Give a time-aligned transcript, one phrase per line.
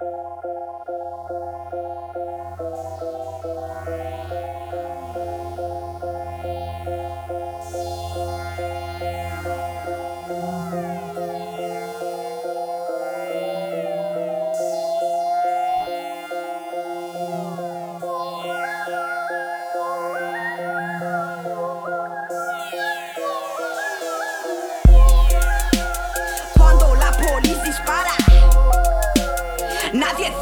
[0.00, 0.49] Cuando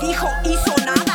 [0.00, 1.07] dijo hizo nada.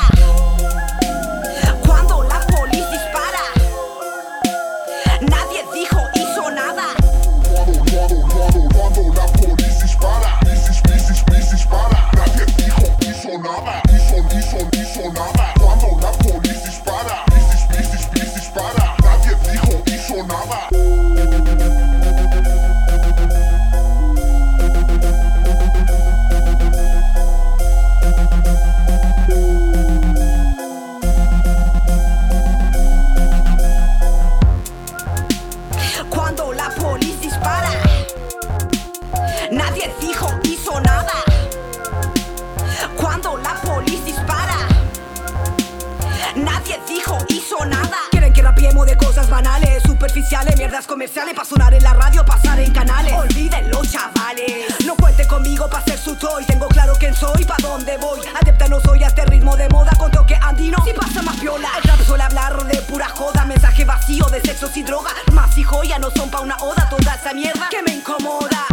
[39.83, 41.11] Nadie dijo hizo nada.
[42.95, 44.67] Cuando la policía dispara,
[46.35, 47.97] nadie dijo hizo nada.
[48.11, 52.59] Quieren que rapiemos de cosas banales, superficiales, mierdas comerciales, para sonar en la radio, pasar
[52.59, 53.13] en canales.
[53.13, 54.85] Olvídenlo, chavales.
[54.85, 56.45] No cuente conmigo para ser su toy.
[56.45, 58.19] Tengo claro quién soy, pa' dónde voy.
[58.41, 60.77] Adepta no soy a este ritmo de moda con toque andino.
[60.85, 63.45] Si pasa más viola, el rap suele hablar de pura joda.
[63.45, 65.11] Mensaje vacío de sexo y droga.
[65.31, 66.87] Más y joya no son pa' una oda.
[66.89, 68.72] Toda esa mierda que me incomoda.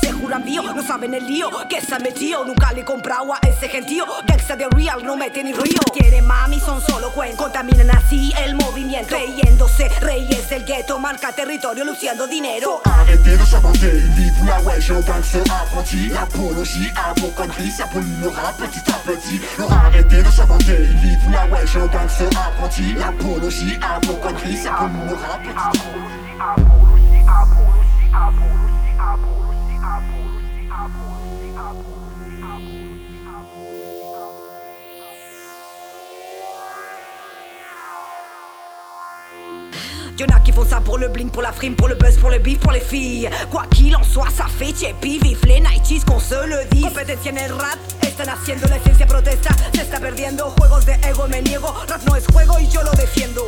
[0.00, 2.44] Se juran bio, no saben el lío que se han metido.
[2.44, 4.04] Nunca le he comprado a ese gentío.
[4.26, 5.80] Gangsta de real, no mete ni río.
[5.92, 7.38] Quiere mami, son solo cuentos.
[7.38, 8.89] Contaminan así el movimiento.
[9.06, 12.82] Creyéndose reyes del gueto, marca territorio, luciendo dinero.
[12.84, 18.90] Arrêtez de vie pour la wesh, un gangster apprenti L'apologie à vos conneries, ça petit
[18.90, 19.40] à petit
[19.70, 25.70] arrêtez de vie pour la wesh, un gangster apprenti L'apologie à vos conneries, ça petit
[26.38, 28.30] à
[40.18, 42.30] Y'en a qui font ça pour le bling, pour la frime, pour le buzz, pour
[42.30, 43.28] le bif, pour les filles.
[43.50, 46.82] Quoi qu'il en soit, ça fait chepi, vif, les nighties, qu'on se le dit.
[46.82, 49.50] Competencia en el rap, están haciendo la esencia protesta.
[49.74, 51.74] Se está perdiendo juegos de ego, me niego.
[51.88, 53.42] Rap no es juego y yo lo defiendo.